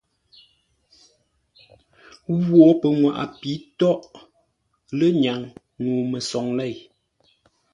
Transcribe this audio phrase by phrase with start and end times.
[2.35, 4.01] Nghwó pənŋwaʼa pi tóghʼ
[4.99, 5.41] lə́nyaŋ
[5.83, 6.75] ŋuu məsoŋ lěi,